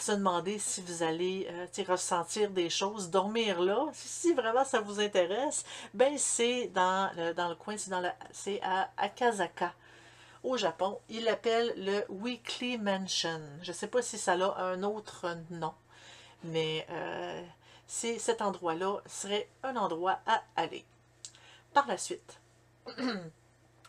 [0.00, 1.48] se demander si vous allez
[1.86, 7.48] ressentir des choses, dormir là, si vraiment ça vous intéresse, ben c'est dans le, dans
[7.48, 7.76] le coin,
[8.32, 9.72] c'est à Akazaka
[10.48, 10.98] au Japon.
[11.10, 13.40] Il l'appelle le Weekly Mansion.
[13.62, 15.74] Je ne sais pas si ça a un autre nom,
[16.42, 17.42] mais euh,
[17.86, 20.84] cet endroit-là serait un endroit à aller.
[21.74, 22.40] Par la suite,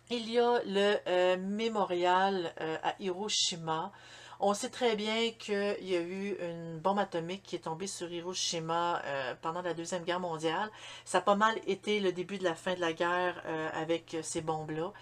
[0.09, 3.91] il y a le euh, mémorial euh, à Hiroshima.
[4.39, 8.11] On sait très bien qu'il y a eu une bombe atomique qui est tombée sur
[8.11, 10.71] Hiroshima euh, pendant la Deuxième Guerre mondiale.
[11.03, 14.41] Ça a pas mal été le début de la fin de la guerre avec ces
[14.41, 14.93] bombes-là.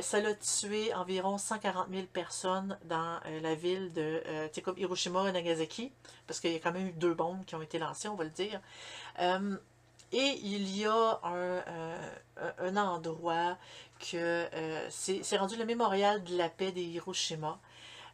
[0.00, 4.22] ça a tué environ 140 000 personnes dans la ville de
[4.78, 5.92] Hiroshima et Nagasaki,
[6.26, 8.24] parce qu'il y a quand même eu deux bombes qui ont été lancées, on va
[8.24, 8.60] le dire.
[10.12, 11.20] Et il y a
[12.58, 13.56] un, endroit
[14.00, 17.60] que euh, c'est rendu le mémorial de la paix des Hiroshima.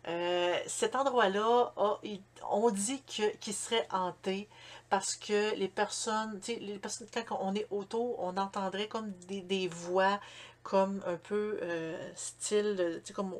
[0.09, 1.73] Euh, cet endroit-là,
[2.51, 4.49] on dit qu'il serait hanté
[4.89, 10.21] parce que les personnes, les personnes, quand on est autour, on entendrait comme des, voix
[10.63, 13.35] comme un peu euh, style, comme,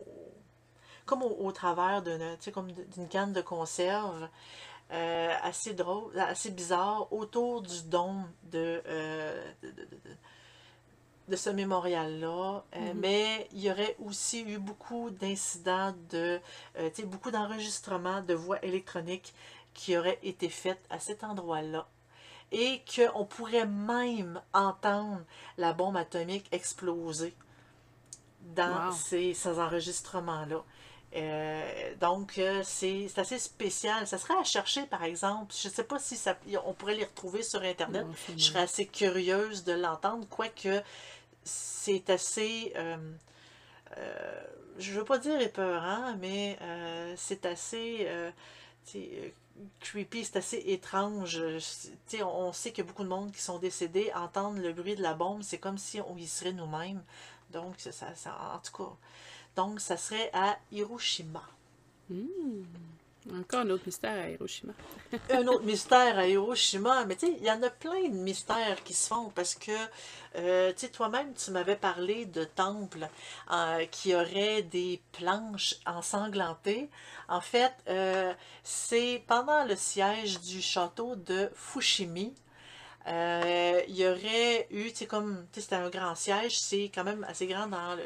[1.05, 4.29] comme au, travers d'une canne de conserve.
[4.91, 8.83] assez drôle, assez bizarre, autour du dôme de
[11.35, 13.01] ce mémorial-là, euh, mhm.
[13.01, 16.41] mais il y aurait aussi eu beaucoup d'incidents, de,
[16.79, 19.35] euh, beaucoup d'enregistrements de voix électroniques
[19.75, 21.89] qui auraient été faites à cet endroit-là.
[22.53, 25.21] Et qu'on pourrait même entendre
[25.59, 27.35] la bombe atomique exploser
[28.55, 30.63] dans ces, enregistrements-là.
[31.17, 34.07] Euh, donc, c'est assez spécial.
[34.07, 35.55] Ça serait à chercher, par exemple.
[35.61, 38.07] Je ne sais pas si ça, on pourrait les retrouver sur Internet.
[38.37, 40.83] Je serais assez curieuse de l'entendre, quoique
[41.47, 42.97] c'est assez, euh,
[43.97, 44.45] euh,
[44.79, 48.09] je veux pas dire épeurant, mais euh, c'est assez
[49.81, 51.41] creepy, c'est assez étrange.
[52.23, 54.13] On, sait a beaucoup de monde qui sont décédés.
[54.15, 57.03] Entendre le bruit de la bombe, c'est comme si on y serait nous-mêmes.
[57.53, 58.13] Donc, ça,
[58.55, 58.93] en tout cas,
[59.55, 61.43] donc ça serait à Hiroshima.
[62.11, 62.65] Hmm.
[63.35, 64.73] Encore un autre mystère à Hiroshima.
[65.31, 67.05] un autre mystère à Hiroshima.
[67.07, 69.73] Mais tu sais, il y en a plein de mystères qui se font parce que,
[70.37, 73.09] euh, tu sais, toi-même, tu m'avais parlé de temples
[73.53, 76.89] euh, qui auraient des planches ensanglantées.
[77.29, 82.33] En fait, euh, c'est pendant le siège du château de Fushimi.
[83.07, 87.05] il y aurait eu, tu sais, comme, tu sais, c'était un grand siège, c'est quand
[87.05, 87.97] même assez grand dans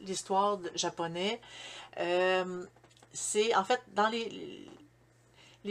[0.00, 1.40] l'histoire japonais
[3.12, 4.30] c'est en fait dans les,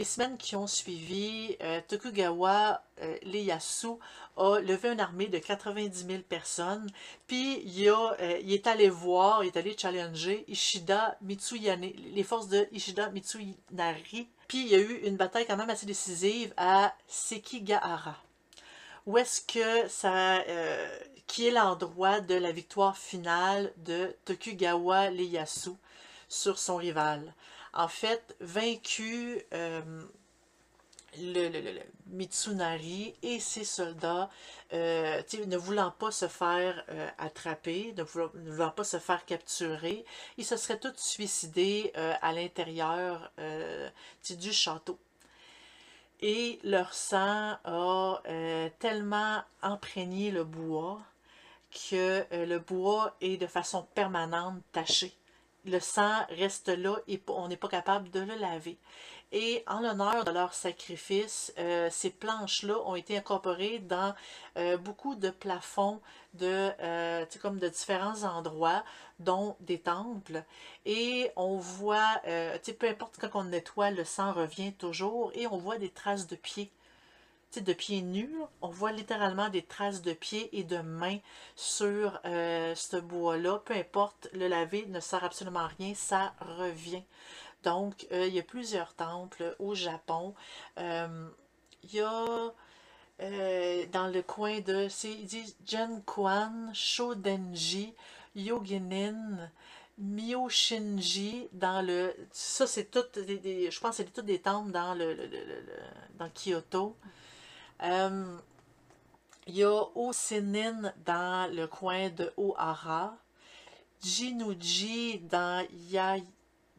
[0.04, 3.88] semaines qui ont suivi, euh, Tokugawa euh, Ieyasu
[4.36, 6.88] a levé une armée de 90 000 personnes.
[7.26, 12.48] Puis il, a, euh, est allé voir, il est allé challenger Ishida Mitsuyane, les forces
[12.48, 14.28] de Ishida Mitsunari.
[14.46, 18.16] Puis il y a eu une bataille quand même assez décisive à Sekigahara.
[19.06, 20.44] Où est-ce que ça.
[21.26, 25.76] Qui est l'endroit de la victoire finale de Tokugawa Ieyasu?
[26.28, 27.34] Sur son rival.
[27.72, 30.02] En fait, vaincu euh,
[31.18, 34.30] le, Mitsunari et ses soldats,
[34.72, 40.04] euh, ne voulant pas se faire euh, attraper, ne voulant, pas se faire capturer,
[40.36, 43.30] ils se seraient tous suicidés à l'intérieur
[44.28, 44.98] du château.
[46.20, 48.22] Et leur sang a
[48.78, 51.00] tellement imprégné le bois
[51.70, 55.14] que le bois est de façon permanente taché
[55.64, 58.78] le sang reste là et on n'est pas capable de le laver.
[59.30, 64.14] Et en l'honneur de leur sacrifice, euh, ces planches-là ont été incorporées dans
[64.56, 66.00] euh, beaucoup de plafonds
[66.32, 68.84] de, euh, comme de différents endroits,
[69.18, 70.42] dont des temples.
[70.86, 75.76] Et on voit, peu importe quand on nettoie, le sang revient toujours et on voit
[75.76, 76.70] des traces de pieds
[77.56, 78.34] de pieds nus.
[78.60, 81.18] On voit littéralement des traces de pieds et de mains
[81.56, 83.60] sur euh, ce bois-là.
[83.64, 87.02] Peu importe, le laver ne sert absolument à rien, ça revient.
[87.64, 90.34] Donc, euh, il y a plusieurs temples au Japon.
[90.78, 91.28] Euh,
[91.84, 92.52] il y a
[93.90, 97.92] dans le coin de, il dit Jenkwan, Shodenji,
[98.36, 99.50] Yoginin,
[99.98, 105.16] Myoshinji dans le ça c'est tout je pense que c'est toutes des temples dans le,
[106.18, 106.96] dans Kyoto
[107.82, 108.36] euh,
[109.46, 113.16] il y a Osinin dans le coin de Ohara,
[114.02, 115.66] Jinuji dans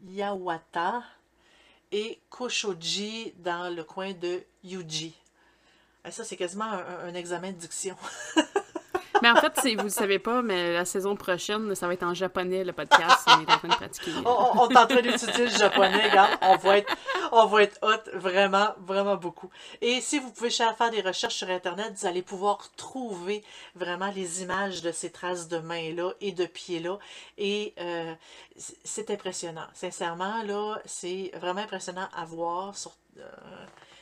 [0.05, 1.03] Yawata
[1.91, 5.15] et Koshoji dans le coin de Yuji.
[6.05, 7.97] Et ça, c'est quasiment un, examen de diction.
[9.21, 12.03] Mais en fait, si vous ne savez pas, mais la saison prochaine, ça va être
[12.03, 13.27] en japonais, le podcast.
[13.27, 13.73] On est en train de
[15.01, 16.31] d'étudier le japonais, regarde.
[16.41, 16.93] On va être,
[17.31, 19.49] on va être hot, vraiment, vraiment beaucoup.
[19.81, 23.43] Et si vous pouvez faire des recherches sur Internet, vous allez pouvoir trouver
[23.75, 26.97] vraiment les images de ces traces de mains-là et de pieds-là.
[27.37, 28.13] Et euh,
[28.57, 29.67] c'est- c'est impressionnant.
[29.73, 33.21] Sincèrement, là, c'est vraiment impressionnant à voir sur euh,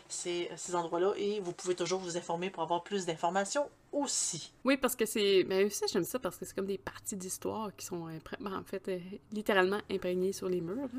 [0.09, 1.13] ces, ces endroits-là.
[1.17, 4.51] Et vous pouvez toujours vous informer pour avoir plus d'informations aussi.
[4.65, 5.45] Oui, parce que c'est.
[5.47, 8.53] Mais aussi, j'aime ça parce que c'est comme des parties d'histoire qui sont, impré- ben,
[8.57, 8.99] en fait, euh,
[9.31, 10.89] littéralement imprégnées sur les murs.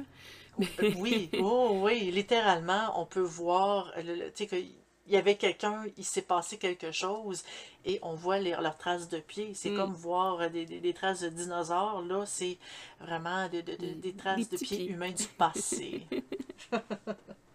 [0.60, 4.02] Euh, Oui, oh, oui, littéralement, on peut voir, tu
[4.34, 4.72] sais, qu'il
[5.06, 7.44] y avait quelqu'un, il s'est passé quelque chose
[7.84, 9.52] et on voit les- leurs traces de pieds.
[9.54, 9.76] C'est Mm.
[9.76, 12.02] comme voir euh, des, des- des traces de dinosaures.
[12.02, 12.58] Là, c'est
[13.00, 14.86] vraiment de- de- de- des traces des de pieds.
[14.90, 16.06] humains du passé.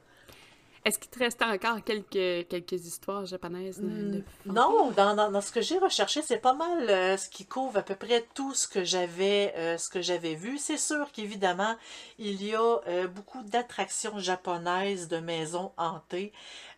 [0.85, 5.31] Est-ce qu'il te restait encore quelques, quelques histoires japonaises de, de Mm, Non, dans, dans,
[5.31, 8.25] dans ce que j'ai recherché, c'est pas mal euh, ce qui couvre à peu près
[8.33, 10.57] tout ce que j'avais euh, ce que j'avais vu.
[10.57, 11.75] C'est sûr qu'évidemment,
[12.19, 16.33] il y a euh, beaucoup d'attractions japonaises de maisons hantées.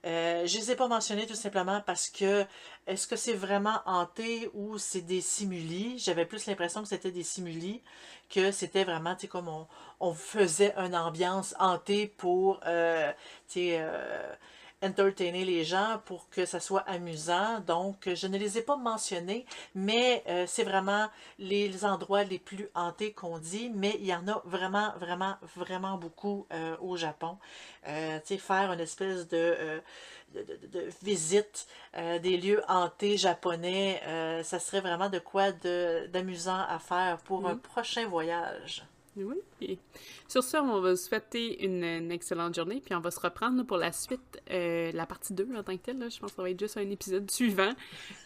[0.06, 2.46] Euh, je les ai pas mentionnées tout simplement parce que
[2.86, 5.98] est-ce que c'est vraiment hanté ou c'est des simulis?
[5.98, 7.82] J'avais plus l'impression que c'était des simulis,
[8.30, 9.68] que c'était vraiment, comme on,
[10.00, 13.12] on faisait une ambiance hantée pour, euh,
[13.58, 14.36] euh,
[14.82, 17.60] entertainer les gens pour que ça soit amusant.
[17.62, 21.08] Donc, je ne les ai pas mentionnés, mais euh, c'est vraiment
[21.40, 25.98] les endroits les plus hantés qu'on dit, mais il y en a vraiment, vraiment, vraiment
[25.98, 27.38] beaucoup euh, au Japon.
[27.88, 29.82] Euh, tu sais, faire une espèce de,
[30.34, 31.68] de, de- de visite
[32.22, 34.02] des lieux hantés japonais,
[34.44, 37.60] ça serait vraiment de quoi de- d'amusant à faire pour un Mhm.
[37.60, 38.84] prochain voyage.
[39.18, 39.36] Oui.
[39.62, 39.80] Et
[40.28, 43.64] sur ce, on va vous souhaiter une, une excellente journée, puis on va se reprendre
[43.66, 46.00] pour la suite, euh, la partie 2 en tant que telle.
[46.00, 46.10] là.
[46.10, 47.72] Je pense que ça va être juste un épisode suivant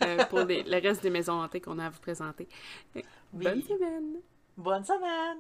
[0.04, 2.48] euh, pour les- le reste des maisons hantées qu'on a à vous présenter.
[2.96, 3.04] Oui.
[3.34, 4.16] Bonne semaine!
[4.58, 5.38] Bonne semaine!